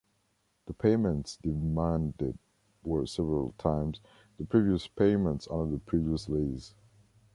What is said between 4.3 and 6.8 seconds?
the previous payments under the previous lease.